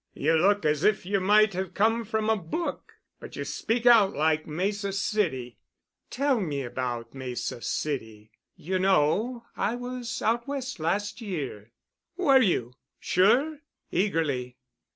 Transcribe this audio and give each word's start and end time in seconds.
You 0.15 0.33
look 0.35 0.65
as 0.65 0.83
if 0.83 1.05
you 1.05 1.19
might 1.19 1.53
have 1.53 1.75
come 1.75 2.05
from 2.05 2.27
a 2.27 2.35
book—but 2.35 3.35
you 3.35 3.43
speak 3.45 3.85
out 3.85 4.13
like 4.15 4.47
Mesa 4.47 4.91
City." 4.93 5.59
"Tell 6.09 6.39
me 6.39 6.63
about 6.63 7.13
Mesa 7.13 7.61
City. 7.61 8.31
You 8.55 8.79
know 8.79 9.45
I 9.55 9.75
was 9.75 10.19
out 10.23 10.47
West 10.47 10.79
last 10.79 11.21
year." 11.21 11.71
"Were 12.17 12.41
you? 12.41 12.73
Sure?" 12.99 13.59
eagerly. 13.91 14.57